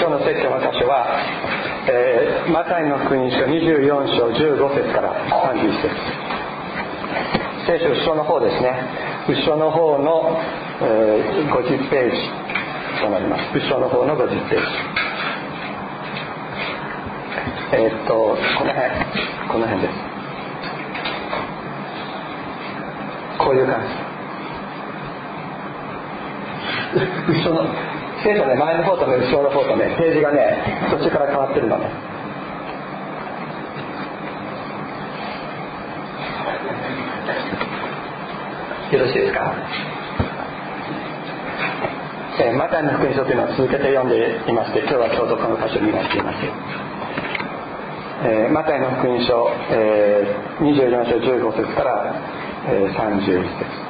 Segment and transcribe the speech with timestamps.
[0.00, 1.12] 今日の説教の箇所は、
[1.84, 5.12] えー、マタイの福音書24章15節から
[5.52, 5.92] 31節。
[7.68, 8.80] 聖書後ろの方ですね。
[9.28, 10.40] 後ろの方の、
[10.80, 12.16] えー、50ページ
[13.04, 13.52] となります。
[13.52, 14.66] 後ろの方の50ページ。
[17.76, 18.14] えー、っと
[18.56, 18.88] この辺。
[19.52, 19.94] この辺です。
[23.36, 24.10] こういう感じ。
[27.44, 27.89] 後ろの
[28.22, 31.86] 聖書ね前の方とね後ろの方とねページがね途中から変わってるのね。
[38.92, 39.54] よろしいですか？
[42.42, 46.38] えー、マタイの福音書というのを続けて読んでいまして今日はちょうどこの箇所になっています、
[48.24, 52.14] えー、マタイの福音書、えー、24章15節から、
[52.66, 53.89] えー、31節。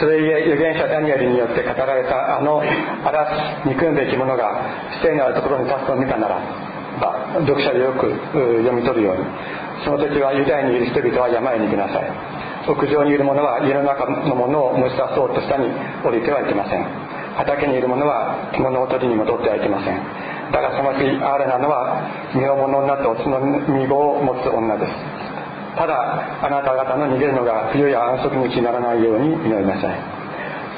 [0.00, 2.62] それゆえ預言者ダニエルによって語られたあの
[3.04, 4.64] 荒らす憎むべき者が
[4.98, 6.40] 不正のあるところに立つのを見たなら
[7.00, 9.24] ば読者でよく読み取るように。
[9.84, 12.12] その時はユダヤにいる人々は山へ逃げなさい。
[12.68, 15.72] 屋上にいる者は家の中のものを持ち出そうと下に
[16.04, 16.84] 降りてはいけません。
[17.36, 19.96] 畑にいる者は着物を取りに戻ってはいけません。
[20.52, 24.92] だがその日あれなのは身を物になっておつの身子を持つ女です。
[25.76, 30.20] ただあなた方の逃げるのが冬や安息日にならないように祈りなさい。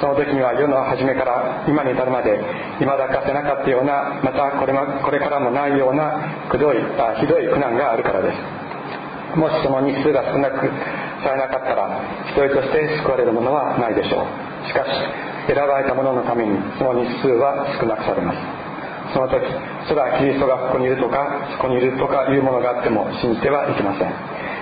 [0.00, 2.34] その時には世の初めから今に至るまで
[2.82, 9.38] 未だかつてなかったようなまたこれこれからもないようなくどいあひどい苦難があるからです。
[9.38, 10.68] もしその日数が少なく
[11.22, 14.66] されなかったら一人として救われるものはないでしょう。
[14.66, 14.90] しかし
[15.46, 18.38] 選ばれた者のためにその日数は少なくされます。
[19.14, 19.46] その時
[19.86, 24.10] それはキリストがここにいるとかそこにいるとかいうものがあっても信じてはいけません。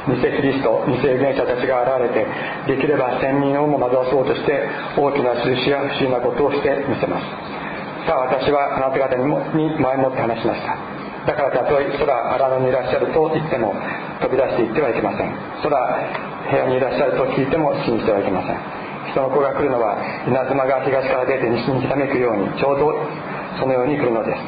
[0.08, 4.64] 偽キリスト偽預言者たちが現れてできれば千人をも惑わそうとして
[4.96, 7.26] 大きな印や不思議なことをしてみせます。
[8.08, 10.76] さあ私はあなた方にもに前もって話しました。
[11.26, 13.76] だからたとえ空荒野にいらっしゃると言っても
[14.24, 15.36] 飛び出していってはいけません。
[15.62, 18.56] 空部屋にいらっしゃると聞いても信じてはいけません。
[19.12, 22.88] 人の子が来るのは稲妻が東から出て西にひためくようにちょうど
[23.60, 24.40] そのように来るのです。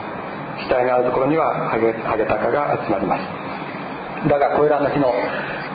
[0.64, 3.41] 死体があるところにはハゲハゲタカが集まります。
[4.28, 5.12] だがこれらの日の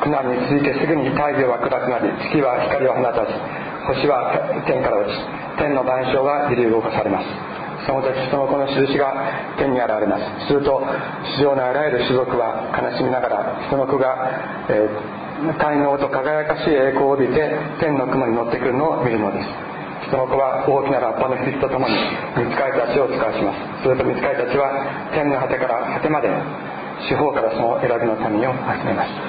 [0.01, 3.33] 苦難に続いてすぐに太陽は暗くなり月は光を放たず
[3.87, 4.35] 星は
[4.67, 5.15] 天から落ち
[5.57, 7.57] 天の万象は揺り動かされます。
[7.87, 9.15] その時その子の印が
[9.57, 10.47] 天に現れます。
[10.47, 10.83] すると
[11.37, 17.47] 地上のあらゆる種族は悲しみながら人の子が、えー、才能と輝かしい栄光を帯びて
[17.79, 19.47] 天の雲に乗ってくるのを見るのです。
[20.07, 21.95] 人の子は大きなラッパの響きとともに
[22.37, 23.83] 見つかりたちを使わします。
[23.83, 24.71] すると見つかりたちは
[25.15, 26.29] 天の果てから果てまで
[27.09, 29.21] 四方からその選びの民を集めました。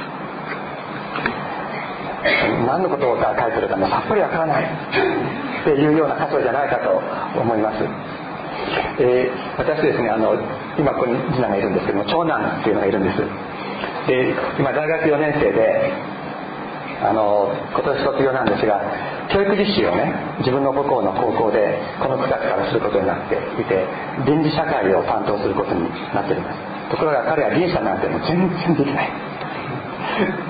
[2.66, 4.64] 何のことが書いてるかもさっぱりわからない。
[4.64, 7.02] っていうような箇所じゃないかと
[7.38, 7.84] 思います、
[9.02, 10.34] えー、私ですねあの
[10.78, 13.18] 今ここに次男がいるんですけども長男っていうのがいるんです。
[14.08, 15.92] で今大学4年生で
[17.02, 18.80] あの今年卒業なんですが
[19.30, 23.86] 教育実習をね自分の母校の高校でこの9月からすることになっていて
[24.26, 25.82] 臨時社会を担当することに
[26.14, 26.77] なっています。
[26.90, 29.38] ところが彼は技術者なんてもう全然できない。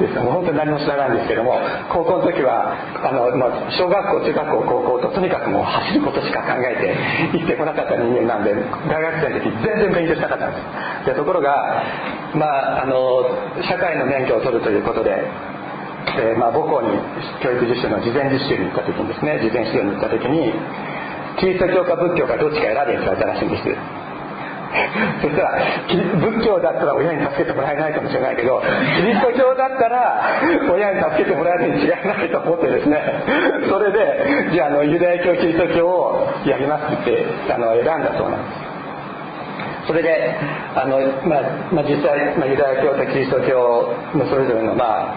[0.00, 1.60] ですもう本当に何も知らないんですけども
[1.92, 2.72] 高校の時は
[3.04, 6.96] あの、まあ、小学校中学校高校ととにかくもう走ることしか考えて
[7.32, 8.54] 生きてこなかった人間なんで
[8.88, 10.56] 大学生の時全然勉強しなかったんで
[11.04, 11.12] す。
[11.12, 11.84] でところが
[12.34, 13.28] まああの
[13.68, 15.12] 社会の免許を取るということで
[16.16, 16.96] えー、まあ、母校に
[17.42, 20.54] 教育実習の事前実習に行った時にですね事前指導に行った時に
[21.38, 23.97] キリスト教か仏教かどっちか選べって言われたらしいんです。
[25.22, 25.56] そしたら
[25.88, 28.60] 仏教だったら親に助けてもらえないかもしれないけど
[29.00, 30.40] キリスト教だったら
[30.70, 33.00] 親に助けてもらえるに違いないと思ってですね。
[33.68, 38.68] それでじゃあのユダヤ教キリスト教をやりますってあの選んだそうなんです。
[39.86, 40.36] それで
[40.74, 41.42] あの、まあ
[41.72, 45.14] まあ、実際、まあ、ユダヤ教とキリスト教のそれぞれのま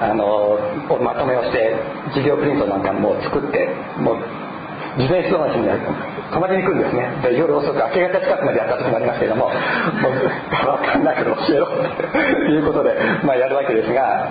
[0.00, 0.58] ああの
[1.02, 1.76] まとめをして
[2.14, 4.16] 事業プリントなんかも作ってもう
[4.98, 5.68] 事前出動の日に
[6.32, 7.06] 泊まりに行くんですね。
[7.22, 11.72] で夜遅く明け方近くまでやった時もありますけどももう分かんないけど教えろと
[12.50, 14.26] いうことで、まあ、やるわけですが、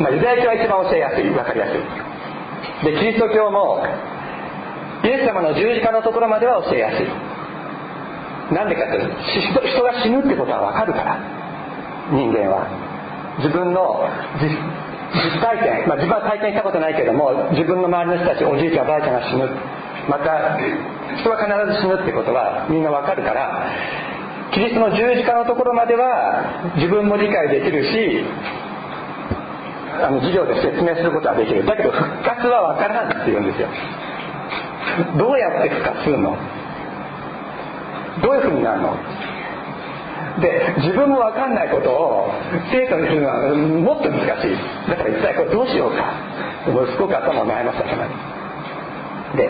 [0.00, 2.92] まあ、ユダヤ教は一番教えやすい分かりやすい。
[2.92, 3.84] でキリスト教も
[5.04, 7.06] イエス様の十字架のところまでは教えやすい。
[8.54, 11.18] なんでかっていうと人が死ぬってことは分かるから
[12.10, 12.66] 人間は。
[13.38, 14.08] 自分の
[15.14, 19.48] 実体験、まあ、自分は体験したことないけども自分の周りの人たちおじいちゃんおばあちゃんが死ぬ。
[20.08, 20.58] また
[21.18, 23.66] 人は必ず死ぬってことはみんなわかるから
[24.52, 28.24] キリストの十字架のところまでは自分も理解できるし
[29.98, 31.64] あの授業で説明することはできる。
[31.66, 33.68] だけど復活はわからんって言うんですよ。
[35.18, 36.36] どうやって復活するの？
[38.22, 38.96] どういうふうになるの？
[40.40, 42.30] で自分も分かんないことを
[42.70, 44.56] 生徒にするのはもっと難しい。
[44.88, 46.12] だから一体これどうしようか。
[46.66, 48.08] 息子が頭を悩ませたかな
[49.36, 49.48] で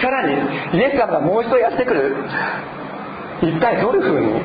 [0.00, 0.34] さらに
[0.78, 2.16] イエス様がもう一度やってくる。
[3.42, 4.40] 一体どういうふうに？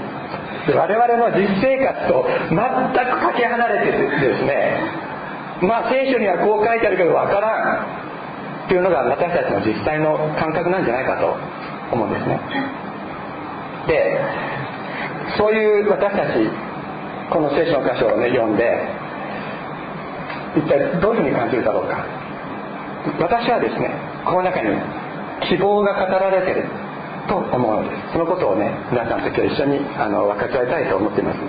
[0.74, 2.64] 我々の実生活と全く
[3.22, 4.80] かけ離れてですね。
[5.62, 8.04] まあ聖書にはこう書いてあるけど分からん。
[8.64, 11.36] っていうのが私たちの実際の感覚なんじゃないかと
[11.92, 12.40] 思うんですね。
[13.88, 14.22] で
[15.38, 16.50] そういう私たち
[17.32, 18.64] この聖書の箇所をね読んで
[20.56, 22.06] 一体どういうふうに感じるだろうか。
[23.20, 23.92] 私はですね
[24.26, 24.70] この中に
[25.50, 26.66] 希望が語られてる
[27.28, 28.14] と思うのです。
[28.14, 31.40] そのことをね皆さんと今日一緒にあの分かち合いたいと思っています。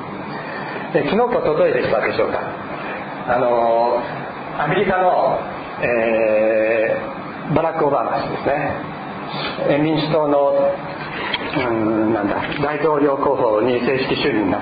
[0.95, 2.41] で昨日とおとといでしたでしょうか。
[3.27, 4.03] あの
[4.59, 5.39] アメリカの、
[5.83, 9.81] えー、バラック・オバマ氏ですね。
[9.83, 10.71] 民主党の
[11.57, 14.59] うんなんだ大統領候補に正式就任な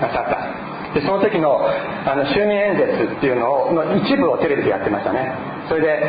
[0.00, 0.68] さった。
[0.94, 1.60] でその時の
[2.06, 5.32] あの就任演説っていうのをの一部をテレビでやってましたね。
[5.68, 6.00] それで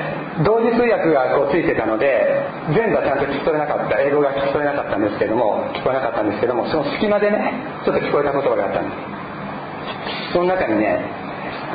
[0.43, 3.99] 同時通訳がこうついてたので全部はちゃんと聞き取れなかった。
[3.99, 10.33] 英語が聞き取れなかったんですけども聞こえなかったんですけどもその隙間でねちょっと聞こえた言葉があったんです。
[10.33, 10.99] その中にね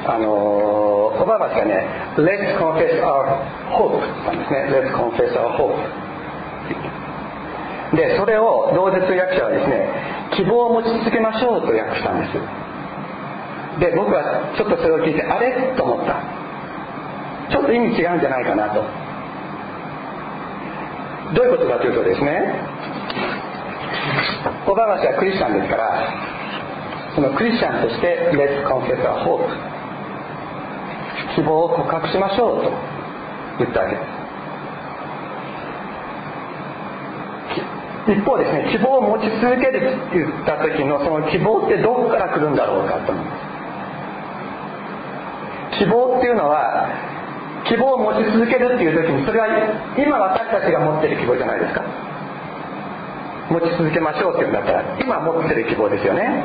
[0.07, 1.87] あのオバマ氏がね
[2.17, 3.41] 「Let's confess our
[3.73, 5.77] hope」なんですね「Let's confess our hope」
[7.97, 9.89] でそれを同時通訳者はですね
[10.37, 12.33] 希望を持ち続けましょうと訳したんです。
[13.81, 15.75] で僕はちょっとそれを聞いてあれ？
[15.77, 16.23] と思った。
[17.51, 18.83] ちょっと意味違うんじゃないかなと。
[21.35, 22.55] どういうことかというとですね
[24.67, 26.13] オバマ氏はクリスチャンですから
[27.15, 29.49] そのクリスチャンとして「Let's confess our hope」
[31.35, 32.71] 希望を告白しましょうと
[33.59, 33.97] 言ったわけ。
[33.97, 34.14] です
[38.07, 43.25] 一方ですね希望を持ち続けるって言った時のその希望ってどこから来るんだろうかと思う。
[45.79, 46.87] 希望っていうのは
[47.67, 49.49] 希望を持ち続けるっていう時にそれは
[49.97, 51.83] 今私たちが持ってる希望じゃないですか。
[53.51, 56.45] 持ち続けましょうっていうんだったら今持ってる希望ですよね。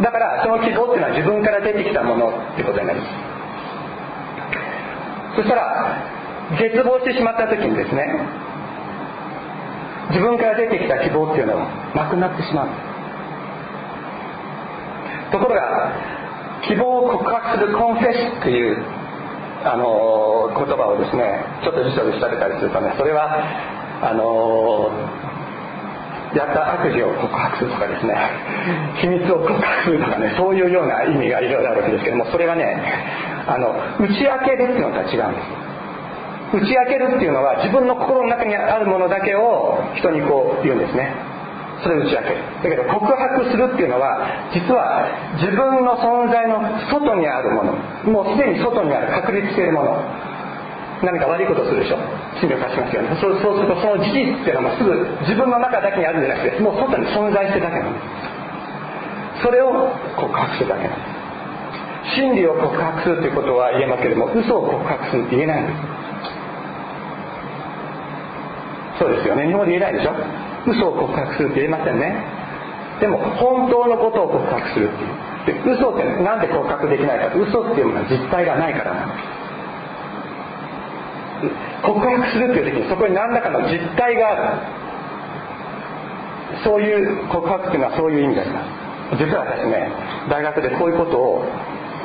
[0.00, 3.10] だからその希望っていうのは自分から出てきたものってことになります。
[5.36, 5.98] そしたら
[6.58, 8.06] 絶望してしまった時にですね
[10.10, 12.68] 自分から出てきた希望っていうのはなくなってしまう。
[15.30, 15.92] ところが
[16.66, 18.76] 希望を告白するコンフェスっていう
[19.64, 23.28] あの言葉をですねちょっと辞書で調べたりするとねそれは
[24.00, 24.88] あの
[26.36, 28.14] やった悪事を告白するとかですね
[29.00, 32.64] 秘密を告白するとかねそういうような意味がいろいろあるわけですけどもそれはね
[33.48, 35.67] あの打ち明けるっていうのとは違うんです。
[36.52, 41.12] 打ち明けるっていうのは自分の心の中にあるものだけを人にこう言うんですね。
[41.82, 42.42] それを打ち明ける。
[42.64, 45.06] だけど告白するっていうのは実は
[45.38, 46.58] 自分の存在の
[46.90, 47.72] 外にあるもの。
[48.10, 50.00] もうすでに外にある確立しているもの。
[51.04, 51.98] 何か悪いことをするでしょ。
[52.40, 53.14] 罪を犯しますよね。
[53.20, 54.90] そうそうするとその事実っていうのはすぐ
[55.28, 58.38] 自分の中だけにあるんじゃなくてもう外に存在してるだけなんです
[59.42, 61.18] それを告白するだけなんです
[62.16, 66.07] 真理を告白するということは言えますけれども嘘を告白するって言えないんです。
[68.98, 69.36] そうですよ。
[69.36, 70.14] ね日本で言えないでしょ。
[70.66, 72.12] 嘘を告白するって言えませんね。
[73.00, 75.64] でも本当のことを告白するっていう。
[75.64, 77.34] で嘘って何で告白できないか。
[77.34, 79.38] 嘘っていうものは実体がないからなんです
[81.82, 84.88] 告白するっていう時にそこに何らかの実体がある。
[86.64, 88.64] そういう告白っていうのはそういう意味がありま
[89.14, 89.92] す実は私ね
[90.28, 91.44] 大学でこういうことを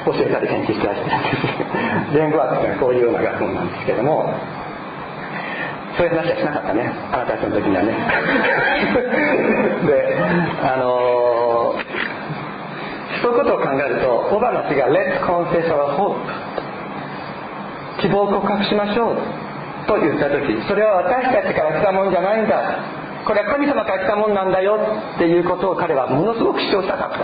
[0.05, 1.29] 教えたり研究したりしてるんで
[2.11, 2.13] す。
[2.13, 4.33] 言語学っていうのはこういうような学問なんですけども
[5.97, 6.91] そういう話はしなかったね。
[7.11, 7.93] あなたたちの時にはね。
[9.85, 10.17] で
[10.63, 16.17] あのー、そういうことを考えるとオバマ氏が「Let's confess our hope」
[18.01, 19.17] 希望を告白しましょう
[19.87, 22.55] と言った時それは私たちから来たもんじゃないんだ。
[23.25, 24.77] これは神様から来たもんなんだよ。
[25.15, 27.19] っていうことを彼はものすごく主張したかった。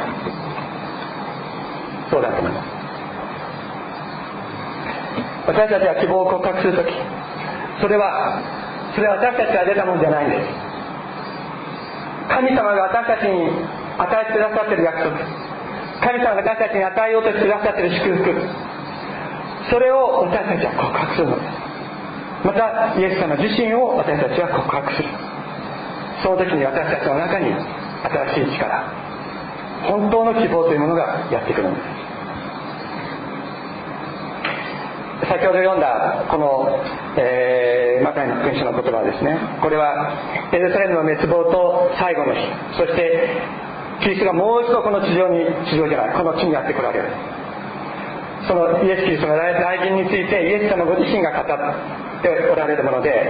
[2.10, 2.80] そうだと思います。
[5.50, 6.94] 私たちは希望を告白する時
[7.82, 8.59] それは
[8.96, 10.50] それは私たちから出たものじゃないんです。
[12.30, 13.50] 神様が私たちに
[13.98, 15.18] 与えてくださっている約束。
[16.00, 18.34] 神様が私たちに与えようとしてくださっている祝福。
[19.70, 21.36] それを私たちは告白するの。
[21.36, 21.70] です
[22.46, 25.10] またイエス様自身を私たちは告白する。
[26.24, 29.10] その時に私たちの中に新しい力
[29.88, 31.99] 本当の希望というものがやってくるんです。
[35.30, 36.82] 先ほど読んだこの、
[37.16, 39.38] えー、マタイの福音書の言葉ですね。
[39.62, 42.42] これはエルサレムの滅亡と最後の日。
[42.74, 43.38] そして
[44.02, 47.14] キリストがもう一度この地上に地上じゃないこの地にやってこられる。
[48.50, 53.30] そのイエス・キリストの来人についてイエス様ご自身が語っておられるもので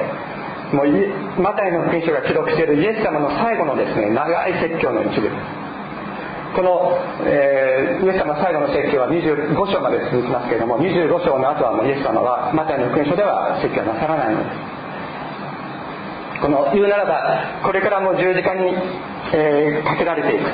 [0.71, 5.27] もうマタイの福音書が記録しているイエス様の最後のですね長い説教の一部。
[6.55, 14.79] この、えー、イエス様最後の説教は25章まで続きますけれども25章の後はもうイエス様はマタイの福音書では説教はなさらないのです。
[16.41, 18.71] この言うならばこれからも十字架に、
[19.33, 20.45] えー、かけられていく。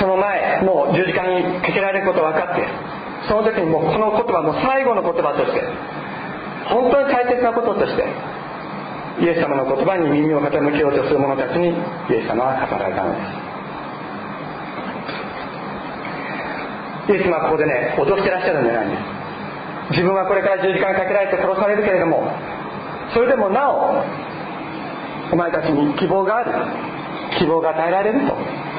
[0.00, 2.66] その前もう十字架にかけられること分かって
[3.28, 5.60] その時にもうこの言葉も最後の言葉として
[6.72, 8.02] 本当に大切なこととして
[9.20, 13.49] イエス様の言葉に耳を傾けようとする者たちにイエス様は語られたのです。
[17.10, 19.02] イエス様はここでね脅してらっしゃるんじゃないんです。
[19.98, 22.22] 自分はこれから十字架にかけられて殺されるけれども
[23.12, 24.04] それでもなお
[25.32, 26.52] お前たちに希望がある
[27.38, 28.34] 希望が与えられると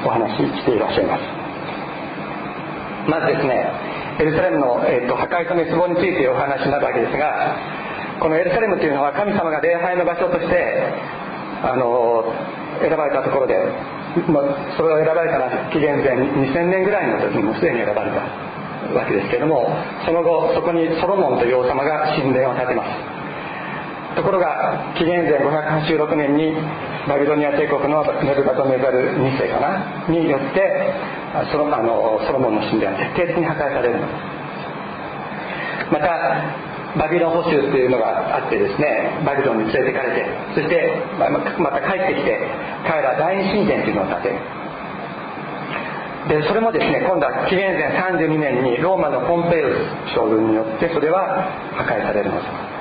[0.08, 1.22] お話ししていらっしゃいます。
[3.08, 3.68] まずですね
[4.20, 7.56] エルサレムの、えーと、破壊と滅亡についてお話になるわけですが
[8.20, 10.54] このエルサレムというのは神様が礼拝の場所として
[11.64, 12.24] あの
[12.80, 13.54] 選ばれたところで、
[14.28, 18.20] まあ、それを選ばれたのは紀元前2000年ぐらいの時にもすでに選ばれた
[18.92, 19.72] わけですけれども
[20.04, 23.22] その後そこにソロモンという王様が神殿を建てます。
[24.14, 26.52] ところが紀元前586年に
[27.08, 30.92] バビロニア帝国のネブカトネザル2世かなによって
[31.50, 34.00] そのあのソロモンの神殿は徹底的に破壊される
[35.90, 42.36] またバビロン捕囚っていうのがあってですねバビロンに連れてかれてそしてまた帰ってきて
[42.84, 44.62] 彼ら第二神殿っていうのを建て。
[46.22, 49.74] でそれもですね今度は紀元前32年にローマのポンペイウ
[50.08, 52.72] ス将軍によってそれは破壊されるのです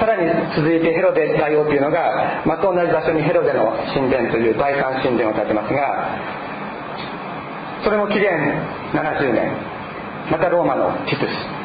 [0.00, 0.26] さらに
[0.56, 6.18] 続いてヘロデ大王というのがまた同じ場所にヘロデの神殿という第三神殿を建てますが
[7.84, 8.34] それも紀元
[8.94, 9.54] 70年
[10.30, 11.57] またローマのティトゥス。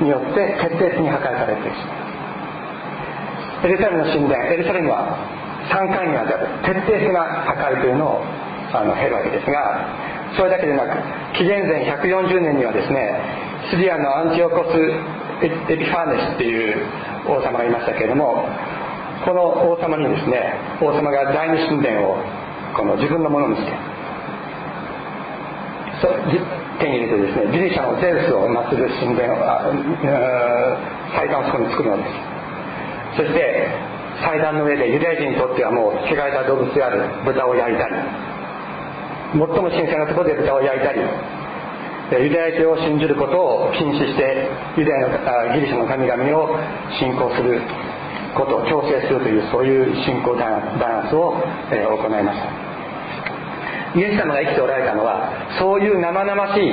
[0.00, 2.12] によって徹底的に破壊されてしまう。
[3.64, 5.14] エルサレムの神殿エルサレムは
[5.70, 8.24] 3回にわたる徹底的な破壊というのを
[8.74, 9.86] あの経るわけですが
[10.36, 10.98] それだけでなく
[11.38, 13.20] 紀元前140年にはですね
[13.70, 14.74] シリアのアンティオコス・
[15.44, 16.86] エピファーネスっていう
[17.28, 18.48] 王様がいましたけれども
[19.24, 22.16] この王様にですね王様が第二神殿を
[22.74, 23.70] この自分のものにして
[26.82, 29.38] 手に入れてですねギリシャのゼウスを祀る神殿を
[31.14, 32.42] 祭壇をそこに作るのです。
[33.16, 33.70] そして
[34.22, 37.94] 祭壇の上でユダヤ人にとってはもう汚れた動物である豚を焼いたり
[39.32, 41.00] 最も神聖なところで豚を焼いたり
[42.12, 46.56] ユダヤ教を信じることを禁止してユダヤのギリシャの神々を
[47.00, 47.60] 信仰する
[48.36, 50.56] ことを強制するというそういう信仰弾
[51.04, 51.36] 圧を、
[51.68, 52.61] 行いました。
[53.94, 56.72] イエス様が生きておられたのはそういう生々しい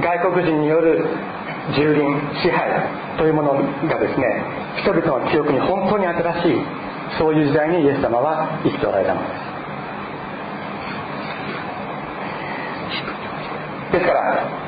[0.00, 1.04] 外国人による
[1.72, 3.52] 蹂躙支配というもの
[3.88, 4.26] がですね
[4.82, 6.62] 人々の記憶に本当に新しい
[7.18, 9.54] そういう時代にイエス様は生きておられたのです。
[13.92, 14.64] ですから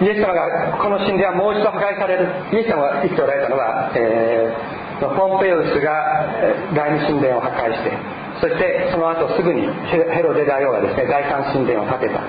[0.00, 12.22] イエス様がこの神殿はもう一度破壊されるイエス様が生きておられたのは、えー、ポンペウスが第二神殿を破壊してそしてその後すぐにヘロデ大王がですね第三神殿を建てた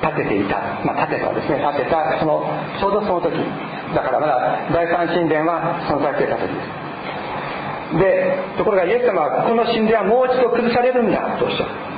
[0.00, 1.58] 建てていた、まあ、建てたですね。
[1.74, 2.46] 建てたその
[2.78, 3.34] ちょうどその時。
[3.94, 6.88] だからまだ第三神殿は存在していた時です。
[7.98, 11.88] でところがイエス様はここの神殿はもう一度崩されるんだとおっしゃる。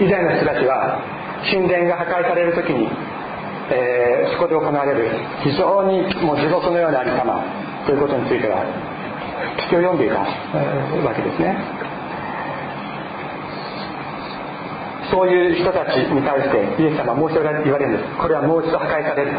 [0.00, 1.00] 以前の人たちは
[1.50, 2.88] 神殿が破壊される時に、
[3.72, 5.10] えー、そこで行われる
[5.42, 7.42] 非常にもう地獄のようなありさま
[7.84, 8.64] ということについては
[9.68, 11.56] 口を読んでいたわけですね。
[15.10, 18.16] そういう人たちに対してイエス様はもう一度言われるんです。
[18.16, 19.32] これはもう一度破壊される。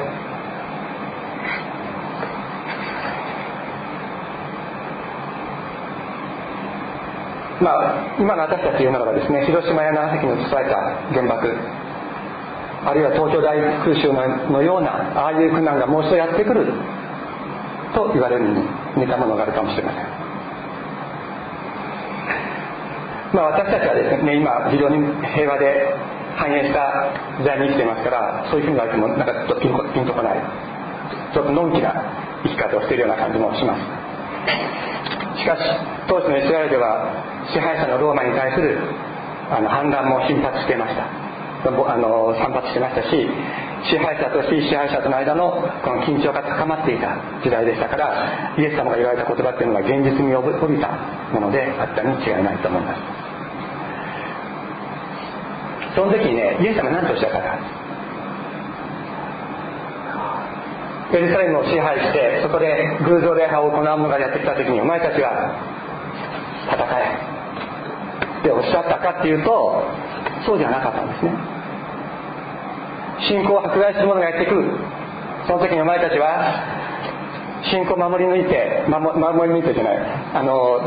[7.62, 10.82] まあ、今の私たちというのはですね広島や長崎に移された
[11.14, 11.46] 原爆
[12.84, 13.54] あるいは東京大
[13.86, 14.10] 空襲
[14.52, 16.66] のようなああいう苦難がもう一度やってくる
[17.94, 18.66] と言われるに
[18.98, 20.06] 似たものがあるかもしれません。
[23.34, 24.98] まあ私たちはですね今非常に
[25.34, 25.96] 平和で
[26.36, 30.42] 繁栄した時代に生きていますからそういうふうに言われてもなんかちょっとピンとこない。
[31.34, 31.96] ちょっとのんきな
[32.44, 33.82] 生き方をしているような感じもします。
[35.40, 35.64] しかし
[36.08, 37.08] 当時のイスラエルでは
[37.54, 38.78] 支配者のローマに対する
[39.50, 41.08] あの反乱も頻発していました。
[41.64, 43.30] あの散発してましたし
[43.90, 45.52] 支配者と非支配者との間の
[45.84, 50.90] この緊張が高まっていた時代でしたからイエス様が言われた言葉っていうのが現実味を帯びた
[51.34, 53.02] ものであったに違いないと思います。
[55.96, 57.58] その時にねイエス様何とおっしゃったか
[61.14, 65.52] エルサレムを支配してそこで偶像礼拝を行う者がやってきた時にお前たちは
[66.72, 66.78] 戦
[67.28, 67.32] え。
[68.42, 69.86] っておっしゃったかっていうと
[70.46, 71.61] そうじゃなかったんですね。
[73.32, 74.70] 信仰を迫害する者がやってくる。
[75.48, 76.52] その時にお前たちは
[77.72, 79.08] 信仰を守り抜いて守
[79.48, 79.98] り抜いてじゃない。
[80.36, 80.82] あの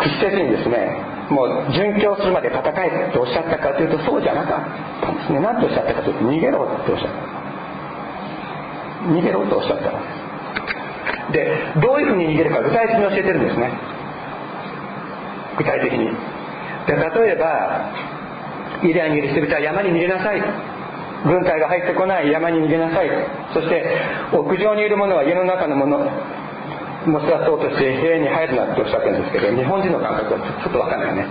[0.00, 0.96] 屈せずにですね
[1.28, 2.70] もう殉教するまで戦え
[3.10, 4.60] っておっしゃったかというとそうじゃなかっ
[5.04, 5.40] たんですね。
[5.40, 7.18] 何とおっしゃったかというと逃げろっておっしゃった。
[9.12, 9.92] 逃げろとおっしゃった。
[11.32, 11.54] で
[11.84, 13.70] どういうふうに逃げるか具体的に教えてるんですね。
[15.58, 16.10] 具体的に。
[16.86, 17.90] で例えば
[18.82, 20.42] イデアにいる人々は山に逃げなさい。
[21.24, 23.10] 軍隊が入ってこない山に逃げなさい。
[23.52, 23.84] そして
[24.32, 25.98] 屋上にいる者は家の中のもの
[27.06, 31.26] もすらそうとして部屋に入るなっておっしゃってるんですけど日本人の感覚はちょっと分かんないね。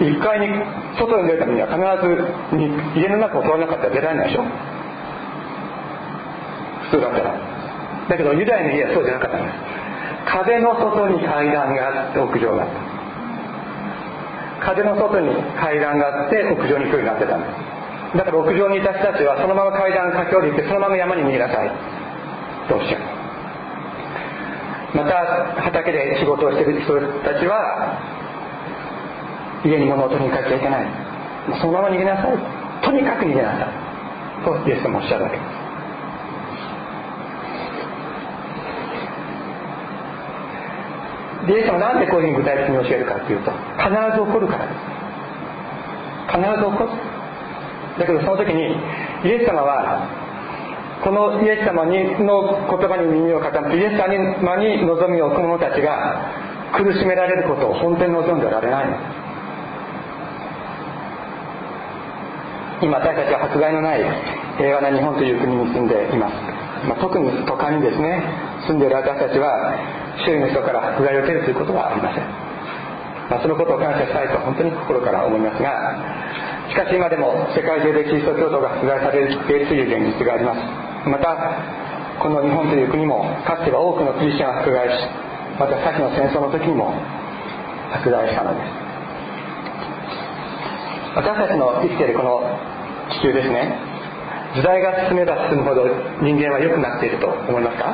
[0.00, 0.48] 1階に
[0.98, 4.42] 外に出るためには必ず家の中を通らなかったら出られないでしょ。
[6.90, 7.34] 普通だったら。
[8.08, 9.58] だけどユダヤの家はそうじゃなかったんです。
[10.26, 12.83] 風の外に階段があって屋上があった。
[14.64, 15.30] 風の外に
[15.60, 17.74] 階段があって屋上に来るようになってたんです
[18.16, 21.70] だから屋上にいた人たちはそのまま階段駆け下りてそのまま山に逃げなさい。
[22.68, 23.04] とおっしゃる
[24.94, 26.94] また畑で仕事をしてる人
[27.26, 27.98] たちは
[29.64, 30.86] 家に物を取りに帰っちゃいけない。
[31.60, 32.38] そのまま逃げなさい。
[32.84, 33.68] とにかく逃げなさい。
[34.44, 35.36] とイエス様おっしゃるわけ。
[35.36, 35.63] です
[41.48, 44.94] イエス様なんでこういうふうに具体的に教えるかっていうと必ず起こるからです。
[46.28, 47.14] 必ず起こる。
[47.98, 48.74] だけどその時に
[49.24, 50.08] イエス様は
[51.02, 58.86] このイエス様にの言葉に耳を傾けてイエス様に望みを置く者たちが苦しめられることを本当に望んでおられない
[62.82, 64.02] 今私たちは迫害のない
[64.56, 66.34] 平和な日本という国に住んでいます、
[66.88, 68.22] まあ、特に都会にですね
[68.66, 72.24] 住んでいる私たちは周囲の人から迫害を受けるということはありません、
[73.30, 75.72] まあ、そのことを感謝したいと本当に心から思いますが
[76.70, 80.60] しかし今でも世界中でキリスト教徒が迫害されているという現実があります。
[81.08, 81.36] また
[82.22, 84.94] この日本という国もかつては多くのクリスチャンが迫害し
[85.60, 86.94] また先の戦争の時にも
[87.92, 88.70] 迫害したのです。
[91.16, 92.42] 私たちの生きているこの
[93.20, 93.76] 地球ですね。
[94.56, 95.84] 時代が進めば進むほど
[96.22, 97.92] 人間は良くなっていると思いますか？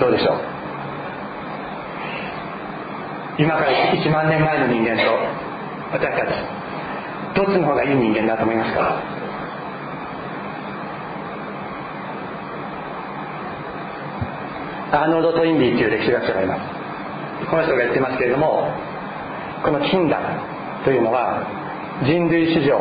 [0.00, 0.38] どうでしょう？
[3.38, 5.02] 今から1万年前の人間と
[5.92, 6.30] 私たち
[7.36, 9.02] どっちの方がいい人間だと思いますか？
[14.90, 16.62] アーノルド・トインビーという歴史学者がいます。
[17.50, 18.72] この人が言ってますけれども
[19.64, 20.20] この近代
[20.84, 21.46] というのは
[22.04, 22.78] 人類史上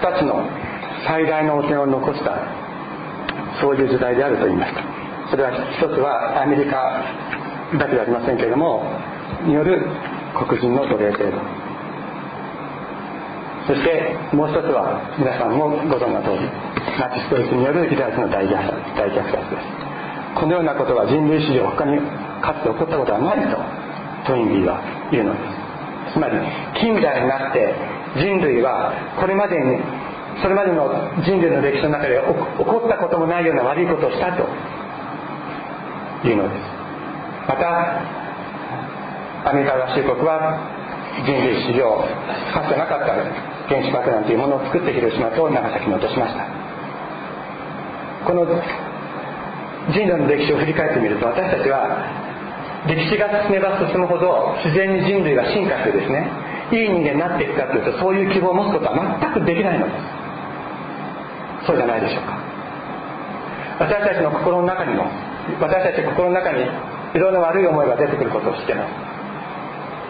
[0.00, 0.44] 2つの
[1.06, 2.36] 最大の汚点を残した
[3.60, 4.82] そういう時代であると言いました
[5.30, 6.76] それは一つはアメリカ
[7.78, 8.82] だけではありませんけれども
[9.46, 9.86] による
[10.34, 11.38] 黒人の奴隷制度。
[13.68, 16.42] そしてもう一つは皆さんもご存知の通り
[16.98, 19.66] ナチスドイツによるユダヤ人の大虐殺大虐殺です。
[20.34, 21.98] このようなことは人類史上他に
[22.42, 23.54] かつて起こったことはないと
[24.26, 25.38] トインビーは言うので
[26.10, 26.14] す。
[26.14, 26.34] つまり
[26.80, 27.74] 近代になって
[28.18, 28.90] 人類は
[29.20, 29.78] これまでに
[30.42, 30.90] それまでの
[31.22, 34.79] 人類の歴史の中で起こったこともないような悪いことをしたと。
[36.28, 36.60] いうのです。
[37.48, 38.02] また
[39.50, 40.60] アメリカ合衆国は
[41.24, 42.04] 人類史上
[42.52, 43.14] かつてなかった
[43.68, 46.44] 原子爆弾というものを作って広島と長崎に落としました。
[48.26, 48.44] この
[49.88, 52.04] 人類の歴史を振り返ってみると私たちは
[52.86, 56.28] 歴史が進めば進むほど自然に人類が進化してですね
[56.72, 59.92] いい人間になっていくかというとそういう希望を持つことは全くできないので
[61.64, 61.66] す。
[61.66, 62.38] そうじゃないでしょうか。
[63.80, 65.04] 私たちの心の中にも
[65.60, 66.64] 私たち心の中に
[67.14, 69.20] いろんな悪い思いが出てくることを知ってます。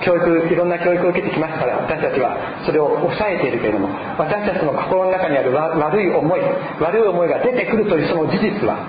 [0.05, 6.41] 教育いろんな教育を受けてきましたから私たちはそれを抑えているけれども私たちの心の中にある悪い思い
[6.81, 8.81] 悪い思いが出てくるというその事実は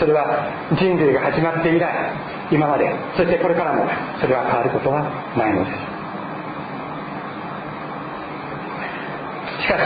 [0.00, 1.92] それは人類が始まって以来
[2.50, 3.84] 今までそしてこれからも
[4.20, 5.02] それは変わることは
[5.36, 5.98] ないのです。
[9.62, 9.82] しかし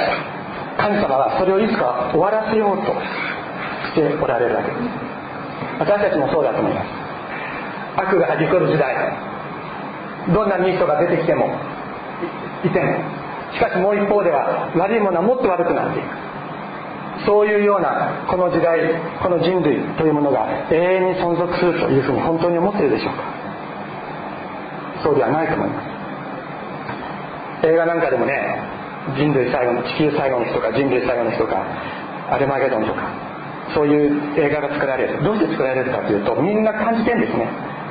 [0.79, 2.93] 神様はそれをいつか終わらせようと
[3.91, 5.12] しておられるわけです。
[5.83, 6.87] 私たちもそうだと思います。
[7.99, 8.95] 悪がはじこる時代。
[10.33, 11.51] どんないい人が出てきても
[12.65, 12.95] いても。
[13.53, 16.07] しかしもう一方では悪いものはもっと悪くなっていく。
[17.27, 18.79] そういうようなこの時代
[19.21, 23.25] この人類というものが永遠に存続するというふうに本当に思っているでしょうか。
[25.03, 27.67] そうではないと思います。
[27.67, 28.39] 映画なんかでもね
[29.19, 31.67] 人類最後の地球最後の日とか人類最後の日とか
[32.31, 33.32] アルマゲドンとか
[33.75, 35.23] そういう映画が作られる。
[35.23, 37.49] どうして作られるかというとみんな感じてんですね。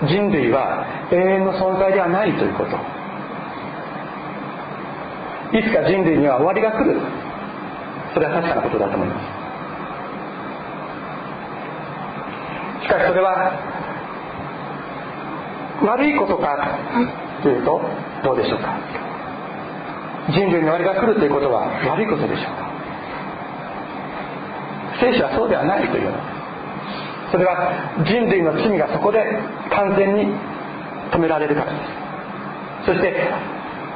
[0.07, 2.77] 人類は永遠の存在ではないということ。
[5.57, 6.99] いつか人類には終わりが来る。
[8.13, 9.21] それは確かなことだと思いま
[12.81, 12.85] す。
[12.85, 13.51] しかしそれは
[15.83, 16.77] 悪いことか
[17.43, 17.81] というと
[18.23, 18.77] どうでしょうか。
[20.29, 22.70] 人類に終わりが来るということは悪いことでしょうか。
[25.01, 26.13] 聖書はそうではないという。
[27.31, 27.73] それは
[28.05, 29.23] 人類の罪がそこで
[29.73, 30.27] 完全に
[31.11, 31.79] 止められるからで
[32.85, 32.85] す。
[32.85, 33.31] そして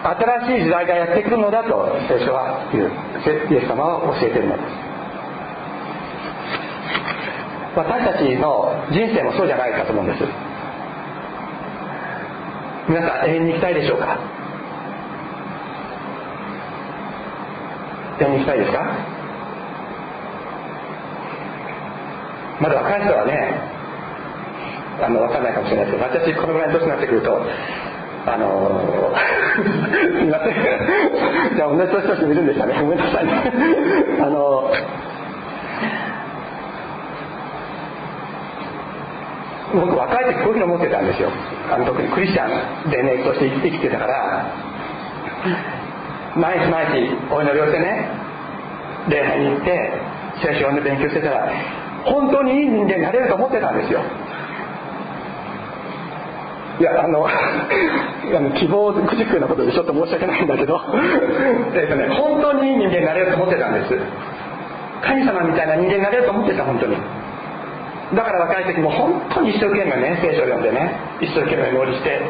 [0.03, 2.91] 新しい時代がやってくるのだと聖書は言う。
[3.53, 4.67] イエス様は教えているのです。
[7.75, 10.23] 私たちの人生もそうじゃないかと思うんです。
[12.87, 14.17] 皆さん永遠に行きたいでしょうか？
[18.21, 19.14] 永遠に行きたいですか？
[22.61, 23.75] まだ若い人はね
[25.01, 27.41] あの分かんないかもしれないですけど私このぐらいの年になってくると
[28.25, 28.81] あの
[29.55, 31.55] すみません。
[31.55, 32.73] じゃあ同じ年として見るんでしたね。
[32.81, 33.33] ごめんなさいね。
[34.19, 34.73] あの
[39.73, 41.29] 僕若い時こういうふうに思ってたんですよ。
[41.71, 42.47] あの特にクリスチャ
[42.87, 44.45] ンでねとして生きてたから
[46.35, 48.09] 毎日毎日お祈りをしてね
[49.07, 49.93] 礼拝に行って
[50.41, 51.51] 聖書を読んで勉強してたら
[52.05, 54.01] 本当にいい人間になれると思ってたんですよ。
[56.79, 60.79] いやあの あの希望くじくようなことでちょっと申し訳ないんだけど。
[61.73, 63.97] えっとね本当にいい人間になれると思ってたんです。
[65.01, 66.97] 神様みたいな人間になれると思ってた本当に。
[68.13, 70.91] だから若い時も本当に一生懸命ね聖書を読んでね
[71.21, 72.21] 一生懸命料理して。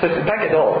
[0.00, 0.80] そしてだけど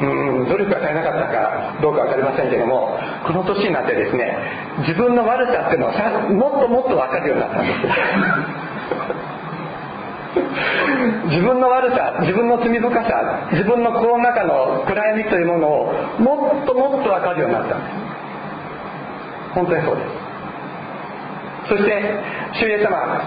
[0.00, 4.36] うん努力が足りなかったかどうか分かりませんけどもこの年になってですね
[4.80, 7.80] 自分の悪さっていうのをさもっともっと分かるようになったんです。
[11.32, 17.76] 自分の悪さ自分の罪深さ自分の心の中の暗闇というものをもっともっと分かるようになった。
[17.76, 17.90] んです
[19.54, 20.08] 本当にそうです。
[21.68, 22.02] そして
[22.52, 23.22] 主イエス様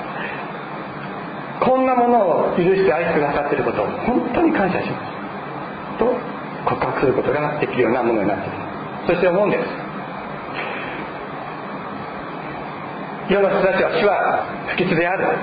[1.59, 2.19] こんなもの
[2.51, 5.19] を許して愛してくださっていることを本当に感謝します。
[5.99, 8.57] と告白することができるようなものになっている。
[9.07, 9.63] そして思うんです。
[13.29, 15.37] 世の人たちは死は不吉である。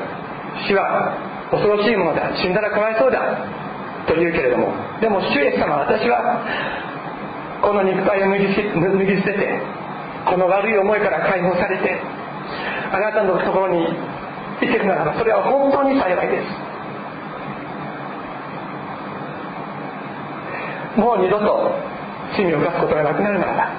[0.67, 1.15] 死は
[1.51, 2.35] 恐ろしいものだ。
[2.37, 3.21] 死んだらかわいそうだ。
[4.07, 4.73] と言うけれども。
[5.01, 6.43] でも主イエス様私は
[7.63, 9.61] この肉体を脱ぎ脱ぎ捨てて
[10.27, 12.01] この悪い思いから解放されて
[12.93, 13.87] あなたのところに
[14.61, 16.66] 行けるならばそれは本当に幸いです。
[20.97, 21.73] もう二度と
[22.37, 23.71] 罪を犯すことがなくなるならば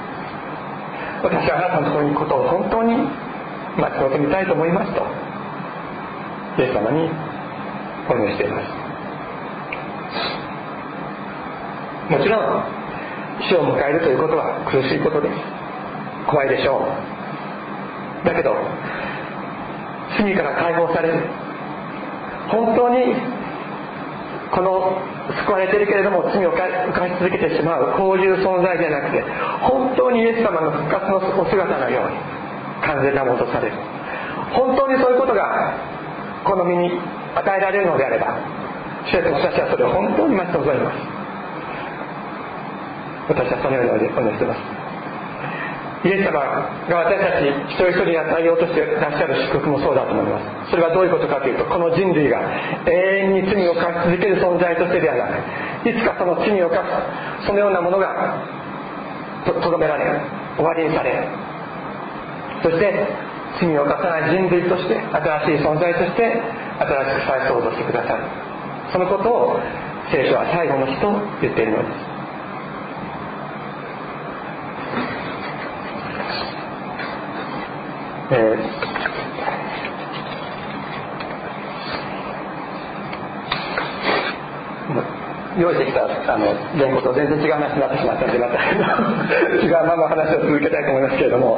[1.23, 2.93] 私はあなたのところに行くことを本当に
[3.77, 5.01] 待ち望みたいと思いますと
[6.61, 7.09] イエス様に
[8.09, 8.87] お祈りしています。
[12.09, 12.63] もちろん
[13.49, 15.35] 死を迎えるということは苦しいことです。
[16.31, 16.87] 怖いでしょ
[18.23, 18.25] う。
[18.25, 18.55] だけど
[20.17, 21.21] 罪から解放される。
[22.49, 23.13] 本当に
[24.51, 26.67] この救われてるけれども罪を犯
[27.07, 27.97] し続けてしまう。
[27.97, 29.23] こういう存在じゃなくて
[29.61, 32.17] 本当にイエス様の復活のお姿のように
[32.81, 33.75] 完全なもとされる
[34.53, 35.75] 本当にそういうことが
[36.45, 36.91] この身に
[37.35, 38.39] 与えられるのであれば
[39.11, 40.97] 主役の私はそれを本当に待ち望みます。
[43.27, 44.76] 私はそのようにお願いしています。
[46.05, 50.71] イエス様が私たち一人一人与えようとしてらっしゃる祝福もそうだと思います。
[50.71, 52.37] それはどういうことかというとこの人類が
[52.85, 55.25] 永遠に罪を犯し続ける存在としてではな
[55.83, 56.85] くいつかその罪を犯
[57.41, 58.37] すそのようなものが
[59.45, 60.21] とどめられ
[60.55, 61.27] 終わりにされ
[62.61, 63.07] そして
[63.59, 66.41] 罪を犯さない人類として新しい存在として
[66.77, 68.23] 新しく再創造してくださる。
[68.91, 69.59] そのことを
[70.11, 72.06] 聖書は最後の日と言っているのです。
[78.31, 78.97] えー
[85.57, 91.57] 用意してきたあの言語と全然違う話になってしまったのでまた違うまま話を続けたいと思いますけれども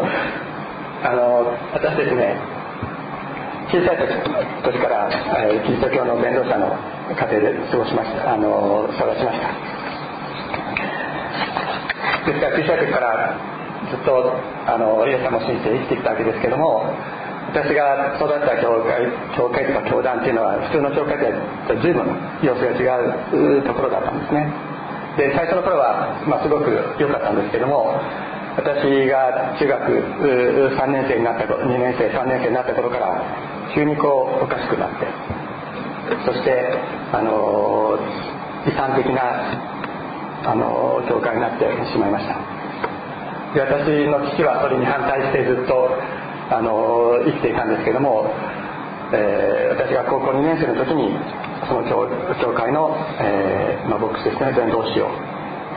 [1.03, 2.39] あの私ですね
[3.69, 3.97] 小さい
[4.63, 5.05] 時から、
[5.63, 6.73] キリスト教の伝道者の
[7.13, 9.53] 家庭で過ごしましたあの育ちました。
[12.25, 13.37] ですから小さい時から
[13.89, 14.33] ずっと
[14.65, 16.85] あのイエス様を信じて生きてきたわけですけども
[17.49, 22.05] 私が育った教会教会とか教団っていうのは普通の教会とは随分
[22.45, 22.85] 様子が違
[23.57, 24.45] うところだったんですね。
[25.17, 26.69] で最初の頃は、まあ、すごく
[27.01, 27.97] 良かったんですけども
[28.55, 29.81] 私が中学
[30.77, 33.19] 3年生になった2年生3年生になった頃から
[33.73, 35.07] 急にこうおかしくなって
[36.25, 36.53] そして
[37.11, 37.97] あの
[38.67, 42.58] 遺産的なあの教会になってしまいました。
[43.57, 45.89] 私の父はそれに反対してずっと
[46.53, 48.29] あの生きていたんですけども、
[49.13, 51.17] えー、私が高校2年生の時に
[51.65, 52.05] その教
[52.37, 55.09] 教会の、えーまあ、牧師ですね伝道師を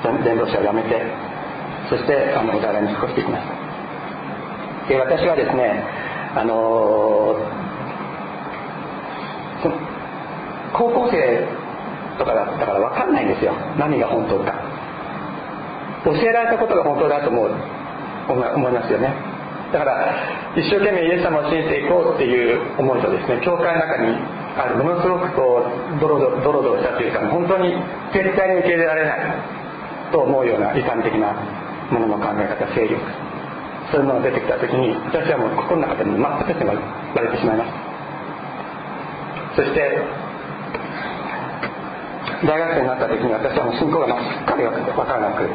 [0.04, 1.00] 伝道師を辞めて
[1.88, 3.56] そしてあの在来に引っ越していきました。
[4.88, 5.84] で私はですね
[6.36, 7.36] あの
[10.72, 11.48] 高校生
[12.18, 13.52] とかだったから分かんないんですよ。
[13.78, 14.61] 何が本当か。
[16.04, 17.50] 教えられたことが本当だと思う
[18.28, 19.32] 思いますよね。
[19.72, 24.12] だから一生懸命イエス様を信じていこうっていう思いとですね教会の中に
[24.60, 27.72] あるものすごくこうドロドロドロドロしたというか本当に
[28.12, 31.32] 絶対に受け入れられないと思うような異端的な
[31.88, 33.00] ものの考え方勢力
[33.90, 37.80] そういうものが出てきた時に私はもう心の中で真っ二つに割れてしまいました
[39.56, 40.04] そして
[42.44, 45.48] 大学生になった時に私はもう信仰がすっかり分からなく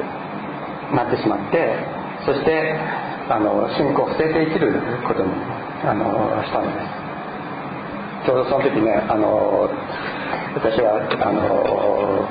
[0.93, 1.75] なってしまって
[2.25, 2.77] そして
[3.29, 4.71] あの信仰を捨てて生きる
[5.07, 5.31] ことに
[5.83, 7.07] あのしたのです。
[8.25, 9.69] ちょうどその時ねあの
[10.55, 12.27] 私はあの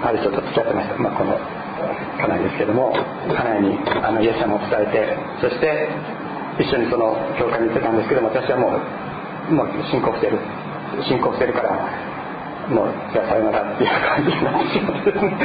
[0.00, 2.92] ある人と付き合ってました、まあ、この家内ですけども
[3.28, 5.12] 家内にあのイエス様を伝えて
[5.44, 5.92] そして
[6.56, 8.80] 一緒にその教会に行ってたんですけども私はもう
[9.52, 10.38] もう信仰してる
[11.04, 11.76] 信仰してるから
[12.70, 15.34] もうじゃあさよならっていう感じになってしまってですね。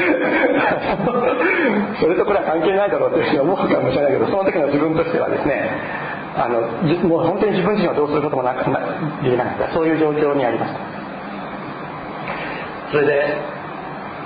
[1.99, 5.71] それとこれは関係ないだろうっていうふうに思うかもしれないけどその時の自分としてはですね
[6.37, 6.61] あの
[7.09, 8.65] もう本当に自分自身はどうすることもなくで
[9.31, 9.73] きなかった。
[9.73, 10.79] そういう状況にありました。
[12.91, 13.35] それで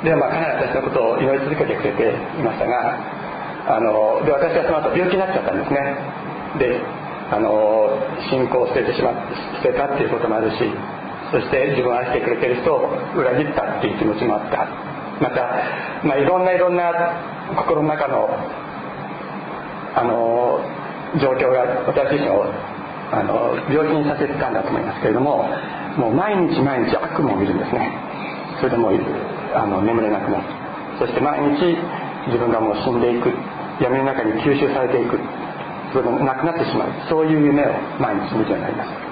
[0.04, 2.98] でまあかなり私のことを祈り続けてくれていましたが
[3.68, 5.96] あので私はその後病気になっちゃったんですね。
[6.60, 6.82] で
[7.32, 7.98] あの
[8.30, 9.14] 信仰を捨ててしま
[9.64, 10.58] 捨てたっていうこともあるし
[11.32, 14.68] そして自分を愛してくれてる人を裏切ったっていう気持ちもあった。
[15.22, 15.48] また、
[16.04, 16.92] まあ、いろんないろんな
[17.56, 18.28] 心の中の
[19.94, 20.60] あの
[21.20, 22.48] 状況が私自身を
[23.12, 25.44] あの病気にさせてたんだと思いますけれども
[25.98, 27.92] もう毎日毎日悪夢を見るんですね。
[28.60, 28.94] それでもう
[29.54, 30.44] あの眠れなくなる。
[31.00, 31.76] そして毎日
[32.28, 33.32] 自分がもう死んでいく。
[33.82, 35.20] 闇の中に吸収されていく。
[35.92, 36.90] それがなくなってしまう。
[37.10, 39.11] そういう夢を毎日見るようになりました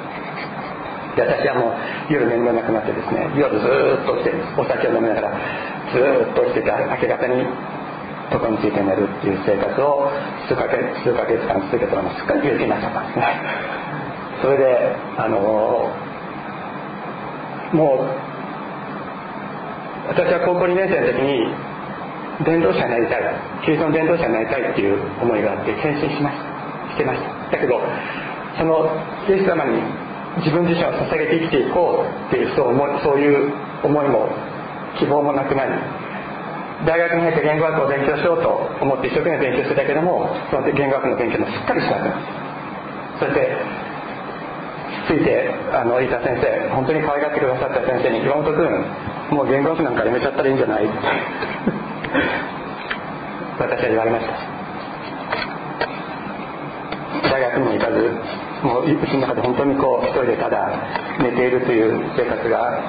[1.19, 5.35] で私はもう夜眠れなくなってですね夜ずっとしてお酒を飲みながら
[5.91, 7.43] ずっとしてて明け方に
[8.31, 10.07] 床について寝るっていう生活を
[10.47, 13.25] 数ヶ月数ヶ月間続けたらもうすっかり病気になっちゃったんですね。
[14.39, 15.91] それであの
[17.73, 18.07] もう
[20.07, 21.53] 私は高校2年生の時に
[22.45, 26.93] 伝道者になりたいキリストの伝道者になりたいっていう思いがあって献身しました。
[26.95, 27.51] してました。
[27.51, 27.81] だけど
[28.57, 28.87] その
[29.27, 29.81] イエス様に
[30.39, 33.51] 自分自身を捧げて生きていこうっていうそう思いそういう
[33.83, 34.29] 思いも
[34.97, 35.71] 希望もなくなり
[36.85, 38.49] 大学に入って言語学を勉強しようと
[38.81, 42.13] 思って一生懸命勉強してたけどもその言語学の勉強もすっかりしなくなっ
[43.19, 43.25] た。
[43.25, 43.57] そして
[45.07, 48.85] ついてあの飯田先生本当に可愛がってくださった先生に岩本君
[49.35, 50.85] もう言語学なんかやめちゃったらいいんじゃない？
[50.85, 50.93] っ て
[53.59, 54.33] 私は言われました。
[57.29, 58.15] 大学にも行かず
[58.63, 60.67] もううちの中で本当にこう一人でただ
[61.19, 62.83] 寝ているという生活が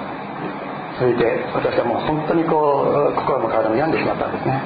[0.98, 4.60] 続いて私はもう本当にこう心も体も病んでしまったんですね。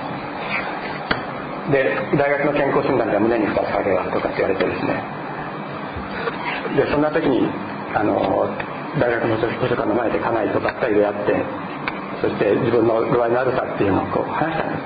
[1.71, 5.01] で大学の健康診断では胸に2つあげはとかって言われてですね。
[6.77, 7.49] でそんな時に
[7.95, 8.17] あの
[8.99, 11.45] 大学の図書館の前で家内とばったり出会って
[12.23, 14.81] そして自分の具合の悪さっていうのをこう話したんで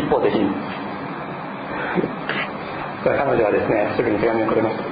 [0.00, 0.83] 一方的に。
[3.12, 4.84] 彼女はですねすぐに手紙をくれました。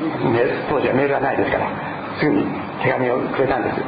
[0.68, 1.68] 当時はメールがないですから
[2.20, 2.44] すぐに
[2.85, 3.81] 手紙をくれたんです。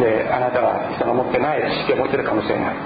[0.00, 2.76] であなたは人が持ってない知識を持ってるかもしれない。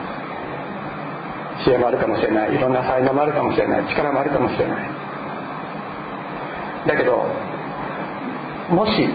[1.65, 2.55] 知恵もあるかもしれない。
[2.55, 3.87] いろんな才能もあるかもしれない。
[3.87, 4.91] 力もあるかもしれない。
[6.89, 7.25] だけど
[8.71, 9.09] もし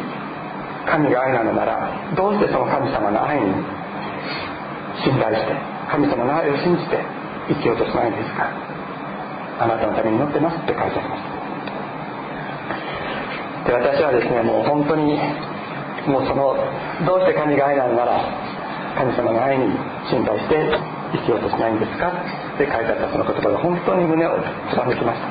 [0.88, 3.54] 神が愛なのならどうしてその神様の愛に
[5.04, 5.54] 信頼して
[5.92, 7.04] 神様の愛を信じて
[7.50, 8.50] 生きようとしないんですか。
[9.60, 11.39] あなたのために祈ってますって書いてあります。
[13.70, 15.14] で私はですねもう本当に
[16.10, 16.58] もうその
[17.06, 18.18] どうして神が愛なのなら
[18.98, 19.70] 神様の愛に
[20.10, 20.58] 心配して
[21.14, 22.10] 生きようとしないんですか？
[22.10, 24.42] って書いてあったその言葉が本当に胸を
[24.74, 25.30] 貫きました。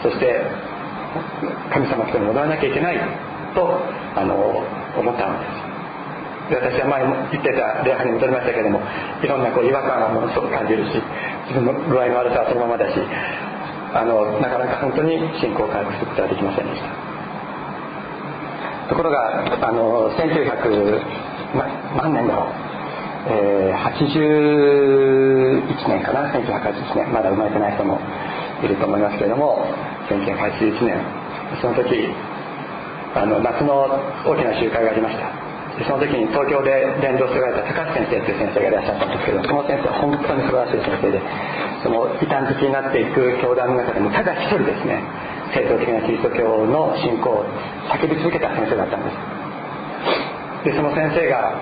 [0.00, 0.40] そして
[1.72, 2.96] 神様と戻らなきゃいけない
[3.54, 3.76] と
[4.16, 4.64] あの
[4.96, 6.56] 思ったんです。
[6.56, 8.80] で私は前も言ってた礼拝に戻りましたけども
[9.22, 10.96] いろんなこう違和感はものすごく感じるし
[11.52, 12.96] 自分の具合の悪さはそのままだし
[13.92, 16.88] あのなかなか本当に信仰を回復することはできませんでした。
[18.90, 21.00] ところがあの1900、
[21.54, 22.48] ま、何年だろう、
[23.30, 28.00] えー、81年かな1981年まだ生まれてない人も
[28.62, 29.64] いると思いますけれども
[30.08, 31.02] 1981年
[31.62, 32.08] その時
[33.14, 33.88] あの夏の
[34.26, 35.49] 大きな集会がありました。
[35.84, 41.22] その時に東京で伝道しておられた高橋先生という先生がいらっしゃったんですけどその先生は本当に素晴らしい先生で
[41.82, 45.00] その異端好きになっていく教団の中でもただ一人ですね
[45.56, 47.44] 正統的なキリスト教の信仰を
[47.88, 50.70] 叫び続けた先生だったんです。
[50.70, 51.56] でその先生が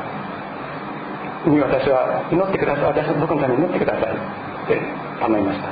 [1.46, 4.76] に私は祈ってください私僕のために祈ってくださいって
[5.20, 5.70] 頼みました。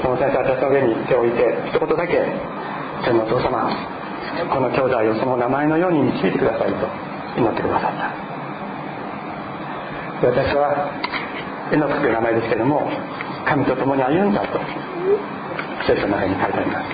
[0.00, 2.24] その先生は私の上に手を置いて一言だけ
[3.04, 3.68] 「天のお父様
[4.50, 6.86] この兄弟をその名前のように導いてくださいと
[7.36, 8.12] 祈ってくださった。
[10.26, 10.90] 私は
[11.72, 12.88] エノクという名前ですけども
[13.44, 14.60] 神と共に歩んだと
[15.86, 16.88] 聖書の中に書いてあります。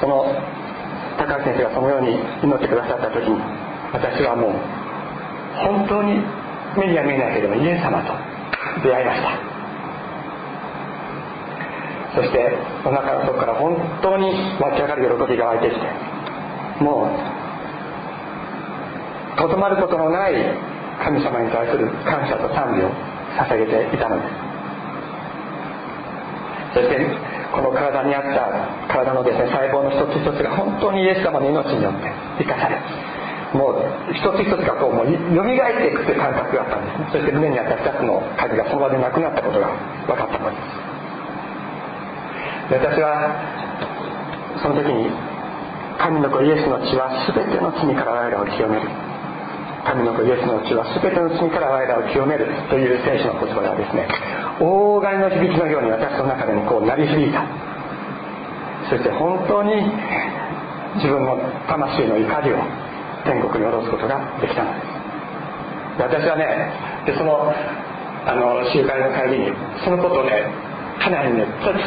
[0.00, 0.26] その
[1.16, 3.40] 高橋先生がそのように祈ってくださった時に
[3.92, 4.52] 私はもう
[5.64, 6.20] 本当に
[6.76, 8.12] 目には見えないけれどもイエス様と
[8.82, 9.53] 出会いました。
[12.14, 12.38] そして
[12.84, 15.82] お腹の底から本当に湧き上がる喜びが湧いてきて
[16.80, 17.34] もう
[19.36, 20.34] とどまることのない
[21.02, 22.90] 神様に対する感謝と賛美を
[23.34, 24.34] 捧げていたのです。
[26.74, 26.98] そして
[27.52, 32.80] この体にあった体のですね細胞の一つ一つが本当にイエス様の命によって生かされ
[33.54, 37.06] もう一つ一つがこうもう蘇っていくという感覚があったんですね。
[37.12, 39.70] そして胸にあった2つの鍵がその場でなくなったことが
[40.06, 40.93] 分かったのです。
[42.70, 45.10] 私はその時に
[46.00, 48.88] 神の子イエスの血は全ての罪から我らを清める。
[49.84, 54.08] 神の子イエスの血は全ての罪から我らを清めるという聖書の言葉がですね
[54.56, 57.44] 大金の響きのように私の中でもこう鳴り響いた。
[58.88, 59.76] そして本当に
[60.96, 61.36] 自分の
[61.68, 62.64] 魂の怒りを
[63.28, 64.72] 天国に下ろすことができたの。
[64.72, 65.04] です
[66.00, 66.72] 私はね
[67.04, 67.52] でその
[68.24, 69.52] あの集会の帰りに
[69.84, 70.63] そのことをね
[71.00, 71.86] 家内にねそれ伝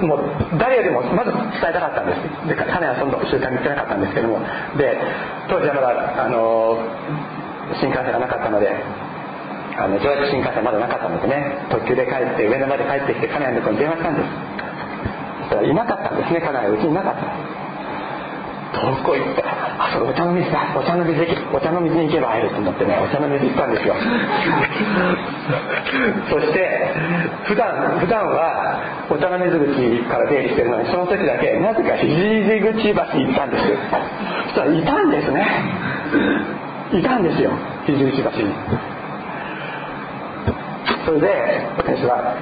[0.00, 0.20] えもう
[0.58, 2.48] 誰よりもまず伝えたかったんです。
[2.48, 4.40] で家内はその習慣に行ってなかったんですけども。
[4.76, 4.96] で
[5.48, 6.78] 当時はまだあの
[7.80, 8.70] 新幹線がなかったので
[9.76, 14.28] あの上越新幹線まだなかったのでね特急で帰って上野まで帰ってきて家内のとこに電話したんです。
[15.40, 17.22] そしたらいなかったんですね家内はうちにいなかった。
[18.76, 20.74] どこ行ったあそこお茶の水だ。
[20.76, 21.20] お茶の水
[21.52, 23.94] お茶の水に行けば会えると思ってねお茶の水行ったんですよ。
[26.30, 26.94] そして
[27.44, 33.64] 普段普段はお茶の水口から出入りしてるのにその時だけなぜか肘口橋に行ったんです
[34.44, 35.46] そしたらいたんですね。
[36.92, 37.50] いたんですよ
[37.86, 38.54] 肘口橋に。
[41.04, 42.34] それで私は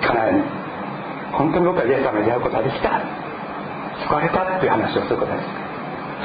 [0.00, 0.42] 家内に
[1.32, 3.00] 本当に僕はイエス様に出会うことができた
[4.06, 5.48] 救われたっていう話をすることです。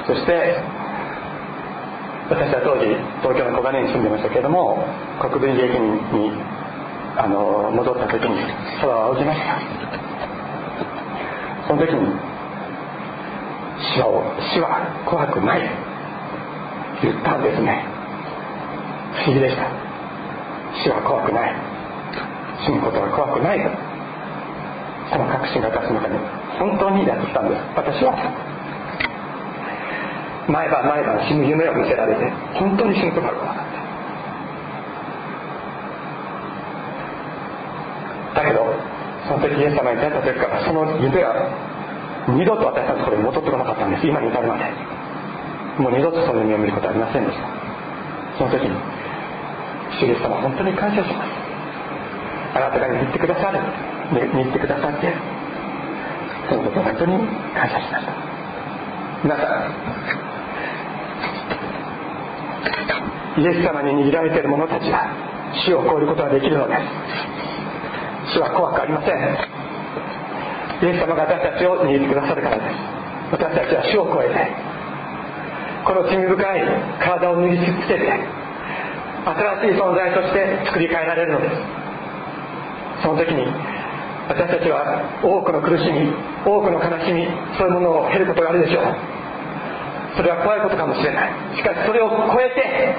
[0.08, 0.58] そして
[2.30, 2.86] 私は当時
[3.22, 4.84] 東京の小金井に住んでましたけれども
[5.20, 6.32] 国分寺駅に
[7.16, 8.42] あの戻った時に
[8.82, 9.60] 空を仰ぎました
[11.68, 12.00] その時に
[13.96, 14.08] 死は
[14.54, 15.94] 死は怖くない
[17.04, 17.84] 言ったんですね。
[19.26, 19.68] 不思議でした。
[20.84, 21.56] 死は怖くない。
[22.66, 23.93] 死ぬことは怖くないと。
[25.12, 26.18] その確信が私の中に
[26.60, 27.62] 本当にやってきたんです。
[27.76, 28.14] 私は。
[30.48, 33.56] 毎晩毎晩死ぬ夢を見せられて本当に死ぬことが分かっ
[38.34, 38.42] た。
[38.42, 38.66] だけど
[39.28, 41.32] その時イエス様に出会った時からその夢は
[42.28, 44.08] 二度と私のところに戻ってこなかったんです。
[44.08, 44.66] 今に至るまで。
[45.80, 47.48] もう二度とその夢を見ることはありませんでした。
[48.38, 48.76] その時に
[50.00, 51.30] 主イエス様本当に感謝します。
[52.56, 53.93] あなたが握ってくださる。
[54.22, 55.14] 握ってくださって
[56.50, 57.18] そのことを本当に
[57.56, 58.14] 感謝しました。
[59.24, 59.44] 皆さ
[63.38, 65.08] んイエス様に握られている者たちは
[65.66, 68.34] 死を超えることができるのです。
[68.34, 69.14] 死は怖くありません。
[70.84, 72.76] イエス様が私たちを握ってくださるからです。
[73.32, 74.36] 私たちは死を超えて
[75.86, 76.62] この罪深い
[77.00, 78.06] 体を脱ぎ捨てて
[79.26, 81.56] 新しい存在として作り変えられるのです。
[83.02, 83.48] その時に
[84.28, 86.08] 私たちは多くの苦しみ
[86.46, 88.84] 多くの悲しみそういうものを経ることがあるでしょう。
[90.16, 91.58] それは怖いことかもしれない。
[91.58, 92.96] しかしそれを超えて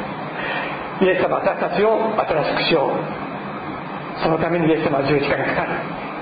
[1.05, 4.23] イエス様私たちを新しくしよう。
[4.23, 5.73] そのためにイエス様は十字架にかかり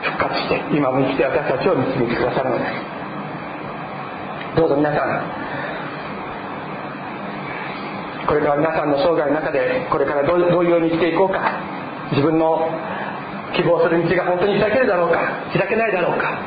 [0.02, 2.70] 復活して今も生きて私たちを導いてくださるのです。
[4.56, 5.42] どうぞ皆さん
[8.26, 11.42] これから皆さんの生涯の中でこれからどういうように生きていこうか。
[12.12, 12.68] 自分の
[13.54, 15.20] 希望する道が本当に開けるだろうか
[15.52, 16.38] 開けないだろうか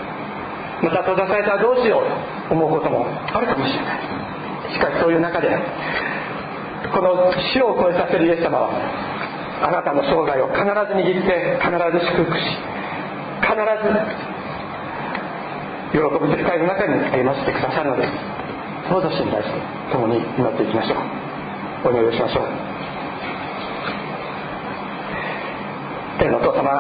[0.81, 3.99] また閉ざされたらどうしようと思うこともあるかもしれない。
[4.73, 5.49] しかしそういう中で
[6.93, 8.69] この死を超えさせるイエス様は
[9.61, 12.43] あなたの生涯を必ず握って必ず祝福し
[13.41, 13.89] 必ず
[15.95, 18.11] 喜びと光の中に歩ませてくださるのです。
[18.89, 19.55] どうぞ信頼して
[19.91, 20.97] 共に祈っていきましょう。
[21.87, 22.74] お祈りをしましょう。
[26.19, 26.71] 天のお父様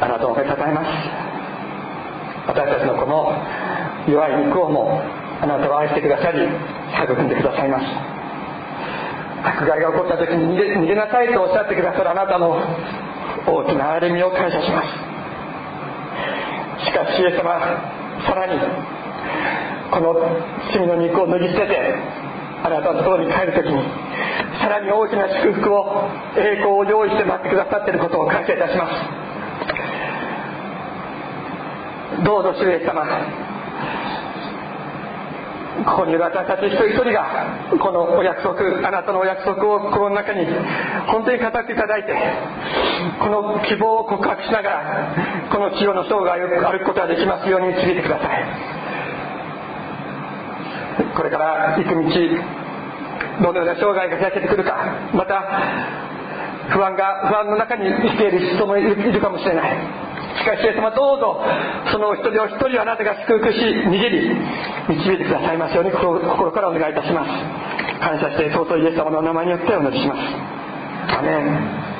[0.00, 0.88] あなたを褒めたたえます。
[2.46, 3.32] 私たちのこの
[4.08, 5.00] 弱い肉をも
[5.40, 6.40] あなたは愛してくださり
[7.04, 7.84] 育んでくださいます。
[9.44, 12.56] 迫害が起こった時に逃げ逃げなさいとおっしゃってくださるあなたの
[13.46, 14.88] 大きな歩みを感謝します。
[16.86, 17.60] しかしイエス様
[18.26, 18.58] さらに
[19.90, 20.14] この
[20.72, 21.94] 罪の肉を脱ぎ捨てて
[22.64, 23.82] あなたのところに帰る時に
[24.64, 26.08] さらに大きな祝福を
[26.40, 28.94] 栄光を用意して待ってくださっていることを感謝いたします。
[32.24, 33.04] どうぞ主イエス様
[35.84, 37.26] ここにいる私たち一人一人が
[37.78, 38.54] このお約束
[38.86, 40.46] あなたのお約束を心の中に
[41.12, 42.16] 本当に語っていただいて
[43.20, 45.14] この希望を告白しながら
[45.52, 48.36] この千代の生涯を歩くことができますように導いてください。
[51.16, 52.00] これから行く道
[53.42, 54.76] どのような障害が開けてくるか
[55.14, 55.42] また
[56.70, 59.76] 不安が不安の中に生きている人もいるかもしれない。
[60.34, 61.44] しかしイエス様どうぞ
[61.92, 64.34] そのお一人お一人をあなたが祝福し握り
[64.88, 67.30] 導いてくださいますように心からお願いいたします。
[68.00, 71.18] 感謝して尊いイエス様のお名前によってお祈りします。
[71.18, 71.93] アメン。